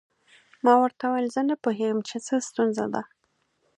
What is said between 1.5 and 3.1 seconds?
پوهیږم چې څه ستونزه ده.